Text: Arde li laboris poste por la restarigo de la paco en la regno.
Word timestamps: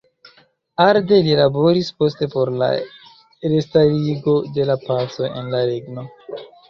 Arde 0.85 1.17
li 1.25 1.35
laboris 1.39 1.91
poste 2.03 2.27
por 2.35 2.51
la 2.61 2.69
restarigo 3.53 4.35
de 4.57 4.67
la 4.71 4.77
paco 4.87 5.31
en 5.33 5.53
la 5.57 5.61
regno. 5.75 6.07